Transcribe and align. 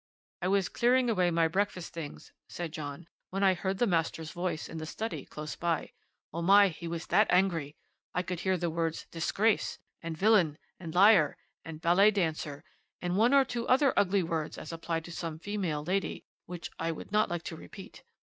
"'I 0.41 0.47
was 0.47 0.67
clearing 0.67 1.11
away 1.11 1.29
my 1.29 1.47
breakfast 1.47 1.93
things,' 1.93 2.31
said 2.49 2.71
John, 2.71 3.07
'when 3.29 3.43
I 3.43 3.53
heard 3.53 3.77
the 3.77 3.85
master's 3.85 4.31
voice 4.31 4.67
in 4.67 4.79
the 4.79 4.87
study 4.87 5.25
close 5.27 5.55
by. 5.55 5.91
Oh 6.33 6.41
my, 6.41 6.69
he 6.69 6.87
was 6.87 7.05
that 7.05 7.27
angry! 7.29 7.75
I 8.11 8.23
could 8.23 8.39
hear 8.39 8.57
the 8.57 8.71
words 8.71 9.05
"disgrace," 9.11 9.77
and 10.01 10.17
"villain," 10.17 10.57
and 10.79 10.95
"liar," 10.95 11.37
and 11.63 11.81
"ballet 11.81 12.09
dancer," 12.09 12.63
and 12.99 13.15
one 13.15 13.31
or 13.35 13.45
two 13.45 13.67
other 13.67 13.93
ugly 13.95 14.23
words 14.23 14.57
as 14.57 14.71
applied 14.73 15.05
to 15.05 15.11
some 15.11 15.37
female 15.37 15.83
lady, 15.83 16.25
which 16.47 16.71
I 16.79 16.91
would 16.91 17.11
not 17.11 17.29
like 17.29 17.43
to 17.43 17.55
repeat. 17.55 18.01